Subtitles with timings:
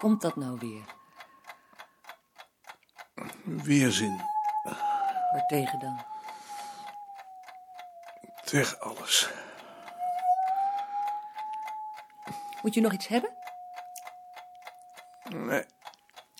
[0.00, 0.84] Komt dat nou weer?
[3.44, 4.20] Weerzin
[5.32, 6.04] Waartegen dan?
[8.44, 9.30] tegen alles.
[12.62, 13.30] Moet je nog iets hebben?
[15.28, 15.64] Nee,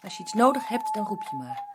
[0.03, 1.69] Als je iets nodig hebt, dan roep je maar.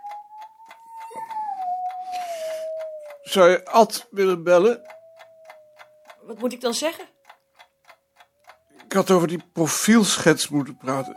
[3.22, 4.82] zou je Ad willen bellen?
[6.22, 7.10] Wat moet ik dan zeggen?
[8.86, 11.16] Ik had over die profielschets moeten praten.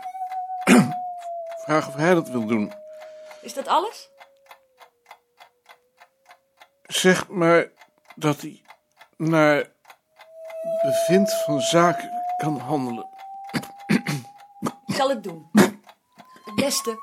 [1.68, 2.72] Vraag of hij dat wil doen.
[3.40, 4.08] Is dat alles?
[6.82, 7.70] Zeg maar
[8.14, 8.62] dat hij
[9.16, 9.70] naar
[10.82, 13.08] bevind van zaken kan handelen.
[14.86, 15.48] Ik zal het doen.
[15.52, 16.96] Het beste.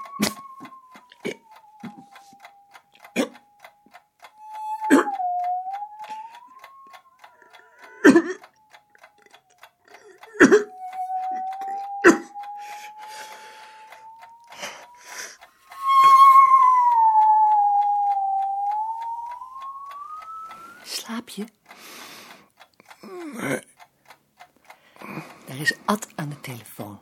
[25.75, 26.99] Is Ad aan de telefoon.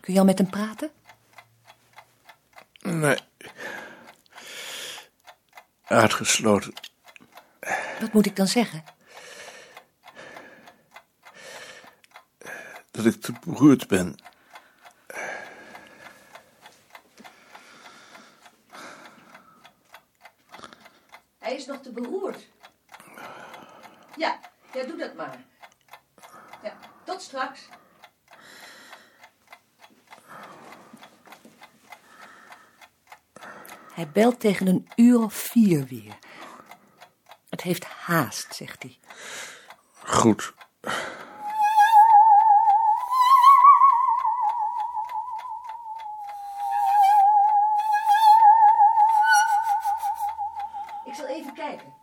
[0.00, 0.90] Kun je al met hem praten?
[2.80, 3.18] nee.
[5.84, 6.72] Uitgesloten.
[8.00, 8.84] Wat moet ik dan zeggen?
[12.90, 14.16] Dat ik te beroerd ben.
[21.38, 22.48] Hij is nog te beroerd.
[24.16, 24.40] Ja,
[24.72, 25.44] ja, doe dat maar.
[26.62, 27.68] Ja, tot straks.
[33.92, 36.18] Hij belt tegen een uur of vier weer.
[37.48, 38.98] Het heeft haast, zegt hij.
[40.04, 40.54] Goed.
[51.04, 51.94] Ik zal even kijken.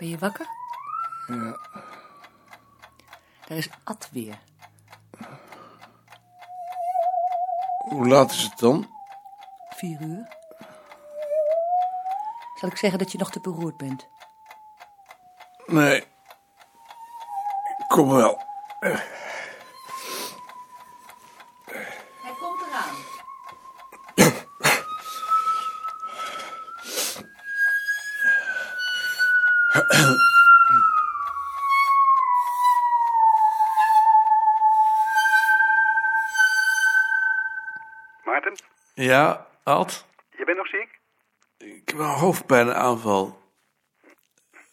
[0.00, 0.46] Ben je wakker?
[1.26, 1.56] Ja.
[3.46, 4.38] Daar is Ad weer.
[7.88, 8.90] Hoe laat is het dan?
[9.68, 10.36] Vier uur.
[12.54, 14.08] Zal ik zeggen dat je nog te beroerd bent?
[15.66, 16.04] Nee.
[17.88, 18.42] Kom wel.
[22.22, 22.96] Hij komt eraan.
[38.24, 38.54] Maarten,
[38.94, 40.06] Ja, Ad?
[40.38, 40.98] je bent nog ziek?
[41.58, 43.42] Ik heb een hoofdpijnaanval.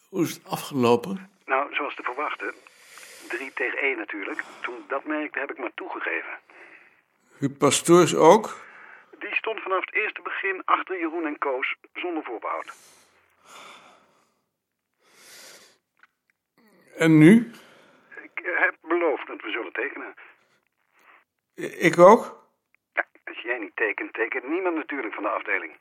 [0.09, 1.29] Hoe is het afgelopen?
[1.45, 2.53] Nou, zoals te verwachten.
[3.27, 4.43] Drie tegen één natuurlijk.
[4.61, 6.39] Toen ik dat merkte, heb ik maar toegegeven.
[7.39, 8.59] Uw pastoors ook?
[9.19, 12.71] Die stond vanaf het eerste begin achter Jeroen en Koos zonder voorbehoud.
[16.97, 17.51] En nu?
[18.21, 20.13] Ik eh, heb beloofd dat we zullen tekenen.
[21.79, 22.49] Ik ook?
[22.93, 25.71] Ja, als jij niet tekent, tekent niemand natuurlijk van de afdeling.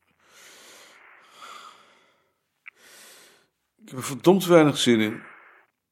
[3.77, 5.23] Ik heb er verdomd weinig zin in.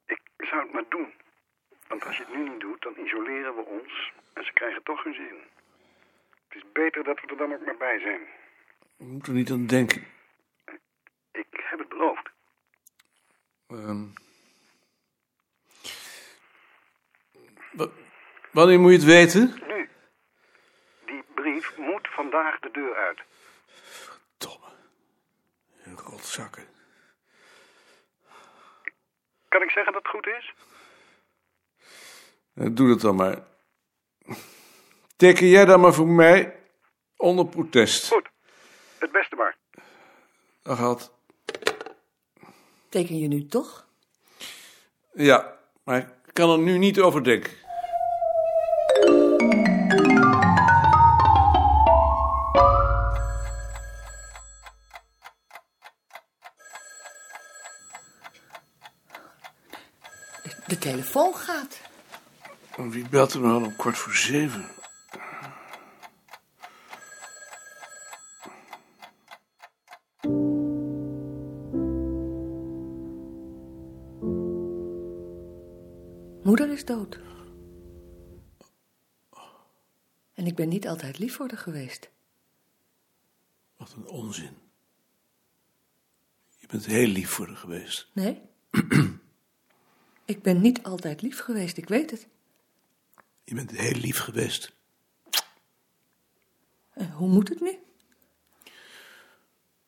[0.07, 1.12] Ik zou het maar doen.
[1.89, 4.12] Want als je het nu niet doet, dan isoleren we ons.
[4.33, 5.37] En ze krijgen toch hun zin.
[6.49, 8.21] Het is beter dat we er dan ook maar bij zijn.
[8.99, 10.06] Ik moet er niet aan denken.
[11.33, 12.31] Ik heb het beloofd.
[13.67, 14.06] Ehm.
[18.55, 19.62] Wanneer moet je het weten?
[19.67, 19.89] Nu.
[21.06, 23.21] Die brief moet vandaag de deur uit.
[24.37, 24.67] Domme.
[26.05, 26.65] Rotzakken.
[29.49, 30.55] Kan ik zeggen dat het goed is?
[32.55, 33.39] Eh, Doe dat dan maar.
[35.17, 36.56] Teken jij dan maar voor mij
[37.17, 38.09] onder protest.
[38.12, 38.29] Goed.
[38.99, 39.56] Het beste maar.
[40.62, 41.12] Dag Ad.
[42.89, 43.89] Teken je nu toch?
[45.12, 47.53] Ja, maar ik kan er nu niet over denken.
[60.84, 61.81] Telefoon gaat.
[62.76, 64.64] Wie belt er nou om kwart voor zeven?
[76.42, 77.20] Moeder is dood.
[80.34, 82.10] En ik ben niet altijd lief voor haar geweest.
[83.76, 84.56] Wat een onzin.
[86.58, 88.10] Je bent heel lief voor haar geweest.
[88.12, 88.42] Nee?
[90.25, 92.26] Ik ben niet altijd lief geweest, ik weet het.
[93.44, 94.73] Je bent heel lief geweest.
[96.93, 97.79] En hoe moet het nu?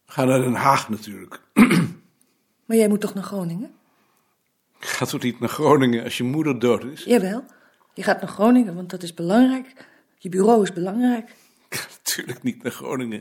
[0.07, 1.41] Ga naar Den Haag natuurlijk.
[2.65, 3.75] Maar jij moet toch naar Groningen?
[4.79, 7.05] Ik ga toch niet naar Groningen als je moeder dood is?
[7.05, 7.45] Jawel,
[7.95, 9.87] je gaat naar Groningen, want dat is belangrijk.
[10.19, 11.35] Je bureau is belangrijk.
[11.69, 13.19] Ik ga natuurlijk niet naar Groningen.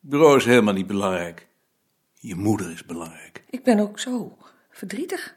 [0.00, 1.46] Het bureau is helemaal niet belangrijk.
[2.14, 3.44] Je moeder is belangrijk.
[3.50, 4.38] Ik ben ook zo
[4.70, 5.36] verdrietig.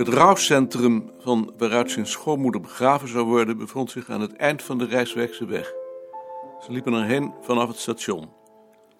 [0.00, 4.78] Het rouwcentrum van waaruit zijn schoonmoeder begraven zou worden bevond zich aan het eind van
[4.78, 5.72] de Rijswijkse weg.
[6.60, 8.20] Ze liepen erheen vanaf het station.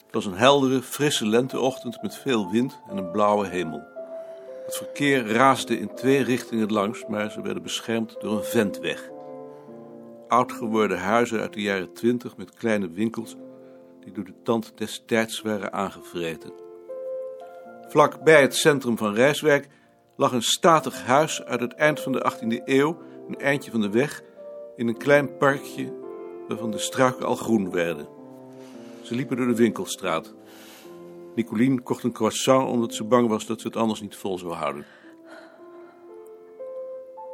[0.04, 3.82] Het was een heldere, frisse lenteochtend met veel wind en een blauwe hemel.
[4.64, 9.10] Het verkeer raasde in twee richtingen langs, maar ze werden beschermd door een ventweg.
[10.28, 13.36] Oud geworden huizen uit de jaren twintig met kleine winkels
[14.00, 16.52] die door de tand des tijds waren aangevreten.
[17.88, 19.68] Vlak bij het centrum van Rijswijk
[20.20, 23.90] lag een statig huis uit het eind van de 18e eeuw, een eindje van de
[23.90, 24.22] weg,
[24.76, 25.92] in een klein parkje
[26.48, 28.08] waarvan de struiken al groen werden.
[29.02, 30.34] Ze liepen door de winkelstraat.
[31.34, 34.52] Nicolien kocht een croissant omdat ze bang was dat ze het anders niet vol zou
[34.52, 34.86] houden.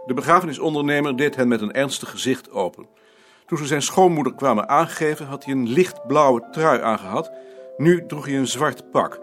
[0.06, 2.86] De begrafenisondernemer deed hen met een ernstig gezicht open.
[3.46, 7.32] Toen ze zijn schoonmoeder kwamen aangeven, had hij een lichtblauwe trui aangehad.
[7.76, 9.20] Nu droeg hij een zwart pak.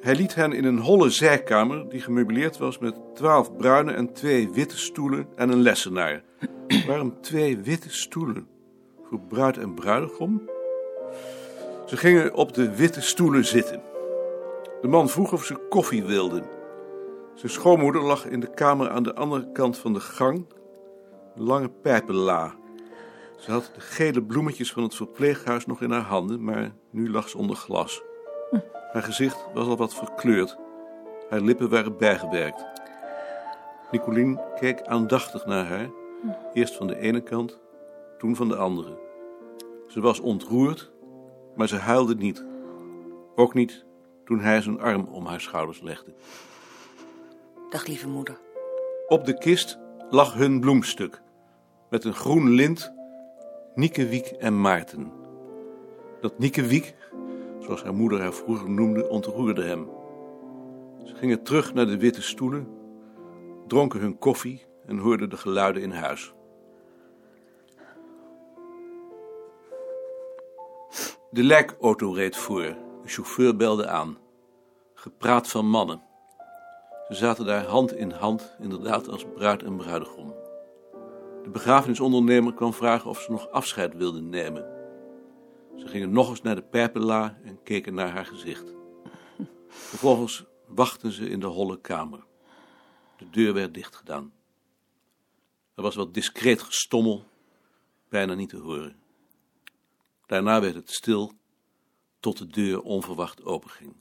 [0.00, 4.50] Hij liet hen in een holle zijkamer die gemeubileerd was met twaalf bruine en twee
[4.50, 6.22] witte stoelen en een lessenaar.
[6.86, 8.48] Waarom twee witte stoelen?
[9.08, 10.42] Voor bruid en bruidegom?
[11.86, 13.82] Ze gingen op de witte stoelen zitten.
[14.80, 16.44] De man vroeg of ze koffie wilden.
[17.34, 20.46] Zijn schoonmoeder lag in de kamer aan de andere kant van de gang,
[21.36, 22.54] een lange pijpenla.
[23.38, 27.28] Ze had de gele bloemetjes van het verpleeghuis nog in haar handen, maar nu lag
[27.28, 28.02] ze onder glas.
[28.92, 30.58] Haar gezicht was al wat verkleurd.
[31.28, 32.64] Haar lippen waren bijgewerkt.
[33.90, 35.90] Nicolien keek aandachtig naar haar,
[36.52, 37.60] eerst van de ene kant,
[38.18, 38.98] toen van de andere.
[39.88, 40.90] Ze was ontroerd,
[41.54, 42.44] maar ze huilde niet.
[43.34, 43.84] Ook niet
[44.24, 46.14] toen hij zijn arm om haar schouders legde.
[47.70, 48.38] Dag lieve moeder.
[49.08, 49.78] Op de kist
[50.10, 51.22] lag hun bloemstuk,
[51.90, 52.92] met een groen lint,
[53.74, 55.12] Nieke Wiek en Maarten.
[56.20, 56.94] Dat Nieke Wiek,
[57.60, 59.88] zoals haar moeder haar vroeger noemde, ontroerde hem.
[61.04, 62.68] Ze gingen terug naar de witte stoelen,
[63.66, 66.34] dronken hun koffie en hoorden de geluiden in huis.
[71.30, 72.62] De lijkauto reed voor.
[73.02, 74.18] De chauffeur belde aan.
[74.94, 76.02] Gepraat van mannen.
[77.08, 80.34] Ze zaten daar hand in hand, inderdaad als bruid en bruidegom.
[81.42, 84.79] De begrafenisondernemer kwam vragen of ze nog afscheid wilden nemen.
[85.80, 88.74] Ze gingen nog eens naar de pijpenla en keken naar haar gezicht.
[89.68, 92.24] Vervolgens wachten ze in de holle kamer.
[93.16, 94.32] De deur werd dichtgedaan.
[95.74, 97.24] Er was wat discreet gestommel,
[98.08, 99.00] bijna niet te horen.
[100.26, 101.32] Daarna werd het stil,
[102.20, 103.96] tot de deur onverwacht openging.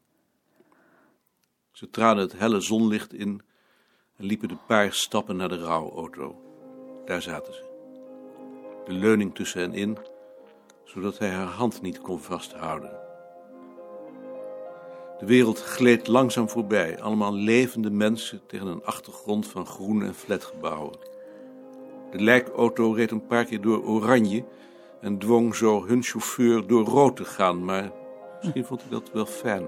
[1.71, 3.41] Ze traden het helle zonlicht in
[4.15, 6.41] en liepen de paar stappen naar de rouwauto.
[7.05, 7.67] Daar zaten ze.
[8.85, 9.97] De leuning tussen hen in,
[10.93, 12.91] zodat hij haar hand niet kon vasthouden.
[15.19, 20.97] De wereld gleed langzaam voorbij, allemaal levende mensen tegen een achtergrond van groen en flatgebouwen.
[22.11, 24.45] De lijkauto reed een paar keer door oranje
[25.01, 27.91] en dwong zo hun chauffeur door rood te gaan, maar
[28.41, 29.67] misschien vond hij dat wel fijn.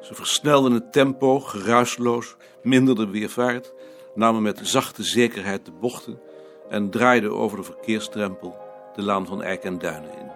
[0.00, 3.72] Ze versnelden het tempo, geruisloos, minderden weervaart,
[4.14, 6.20] namen met zachte zekerheid de bochten
[6.68, 8.67] en draaiden over de verkeersdrempel
[8.98, 10.30] de laan van Eik en Duinen in.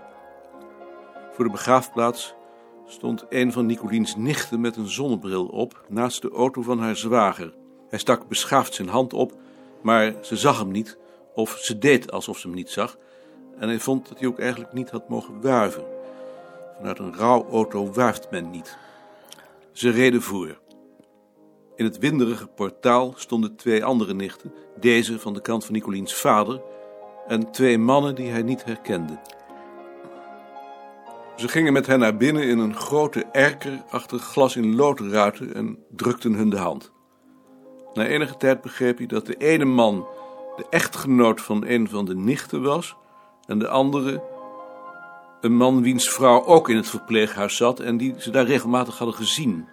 [1.32, 2.34] Voor de begraafplaats
[2.86, 7.54] stond een van Nicoliens nichten met een zonnebril op naast de auto van haar zwager.
[7.88, 9.32] Hij stak beschaafd zijn hand op,
[9.80, 10.98] maar ze zag hem niet,
[11.34, 12.96] of ze deed alsof ze hem niet zag,
[13.58, 15.84] en hij vond dat hij ook eigenlijk niet had mogen wuiven.
[16.76, 18.76] Vanuit een rouwauto wuift men niet.
[19.72, 20.60] Ze reden voor.
[21.76, 26.60] In het winderige portaal stonden twee andere nichten, deze van de kant van Nicoliens vader,
[27.32, 29.18] en twee mannen die hij niet herkende.
[31.36, 35.78] Ze gingen met hen naar binnen in een grote erker achter glas in loodruiten en
[35.90, 36.92] drukten hun de hand.
[37.94, 40.06] Na enige tijd begreep hij dat de ene man
[40.56, 42.96] de echtgenoot van een van de nichten was,
[43.46, 44.22] en de andere
[45.40, 49.16] een man wiens vrouw ook in het verpleeghuis zat en die ze daar regelmatig hadden
[49.16, 49.68] gezien.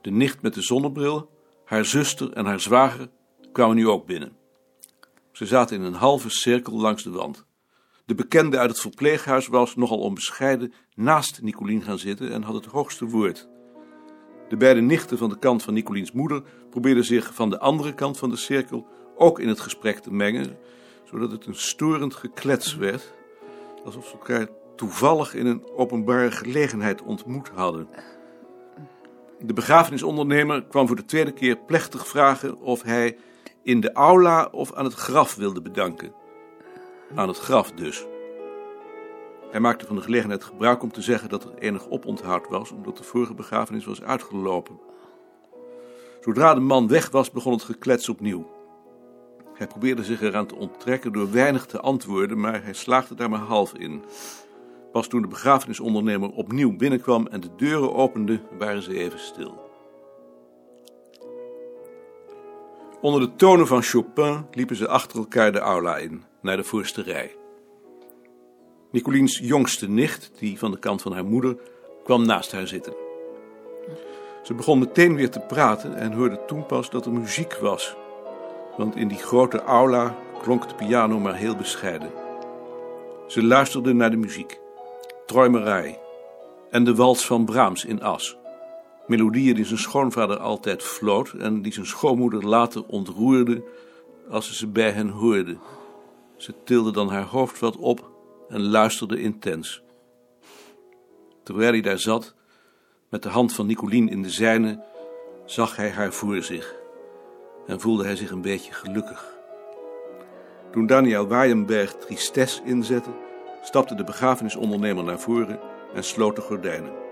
[0.00, 1.30] De nicht met de zonnebril,
[1.64, 3.08] haar zuster en haar zwager
[3.52, 4.43] kwamen nu ook binnen.
[5.34, 7.44] Ze zaten in een halve cirkel langs de wand.
[8.06, 12.64] De bekende uit het verpleeghuis was nogal onbescheiden naast Nicolien gaan zitten en had het
[12.64, 13.48] hoogste woord.
[14.48, 18.18] De beide nichten van de kant van Nicoliens moeder probeerden zich van de andere kant
[18.18, 18.86] van de cirkel
[19.16, 20.56] ook in het gesprek te mengen,
[21.04, 23.14] zodat het een storend geklets werd,
[23.84, 27.88] alsof ze elkaar toevallig in een openbare gelegenheid ontmoet hadden.
[29.38, 33.16] De begrafenisondernemer kwam voor de tweede keer plechtig vragen of hij
[33.64, 36.12] in de aula of aan het graf wilde bedanken.
[37.14, 38.06] Aan het graf dus.
[39.50, 42.96] Hij maakte van de gelegenheid gebruik om te zeggen dat er enig oponthoud was, omdat
[42.96, 44.80] de vorige begrafenis was uitgelopen.
[46.20, 48.50] Zodra de man weg was, begon het geklets opnieuw.
[49.54, 53.40] Hij probeerde zich eraan te onttrekken door weinig te antwoorden, maar hij slaagde daar maar
[53.40, 54.04] half in.
[54.92, 59.63] Pas toen de begrafenisondernemer opnieuw binnenkwam en de deuren opende, waren ze even stil.
[63.04, 67.02] Onder de tonen van Chopin liepen ze achter elkaar de aula in, naar de voorste
[67.02, 67.36] rij.
[68.90, 71.56] Nicoliens jongste nicht, die van de kant van haar moeder,
[72.04, 72.94] kwam naast haar zitten.
[74.42, 77.96] Ze begon meteen weer te praten en hoorde toen pas dat er muziek was.
[78.76, 82.10] Want in die grote aula klonk de piano maar heel bescheiden.
[83.26, 84.60] Ze luisterde naar de muziek.
[85.26, 86.00] Träumerij
[86.70, 88.36] en de wals van Brahms in As.
[89.06, 93.64] Melodieën die zijn schoonvader altijd floot en die zijn schoonmoeder later ontroerde
[94.28, 95.56] als ze ze bij hen hoorde.
[96.36, 98.10] Ze tilde dan haar hoofd wat op
[98.48, 99.82] en luisterde intens.
[101.42, 102.34] Terwijl hij daar zat,
[103.08, 104.84] met de hand van Nicolien in de zijne,
[105.44, 106.74] zag hij haar voor zich
[107.66, 109.32] en voelde hij zich een beetje gelukkig.
[110.72, 113.10] Toen Daniel Waaienberg tristesse inzette,
[113.62, 115.60] stapte de begrafenisondernemer naar voren
[115.94, 117.03] en sloot de gordijnen.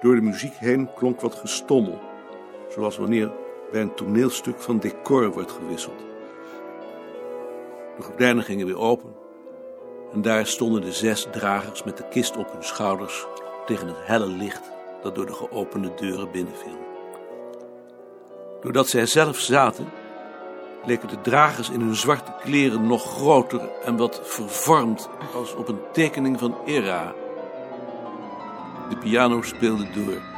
[0.00, 2.00] Door de muziek heen klonk wat gestommel,
[2.68, 3.32] zoals wanneer
[3.72, 5.98] bij een toneelstuk van decor wordt gewisseld.
[7.96, 9.14] De gordijnen gingen weer open
[10.12, 13.26] en daar stonden de zes dragers met de kist op hun schouders
[13.66, 14.70] tegen het helle licht
[15.02, 16.78] dat door de geopende deuren binnenviel.
[18.60, 19.88] Doordat zij zelf zaten,
[20.84, 25.80] leken de dragers in hun zwarte kleren nog groter en wat vervormd als op een
[25.92, 27.14] tekening van Era.
[28.90, 30.29] De piano speelde door.